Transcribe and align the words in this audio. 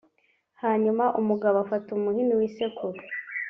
hanyuma 0.61 1.03
umugabo 1.19 1.55
afata 1.65 1.87
umuhini 1.97 2.33
w’isekuru 2.39 2.99